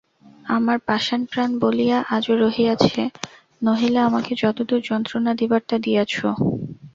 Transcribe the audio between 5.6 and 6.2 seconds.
তা দিয়াছ।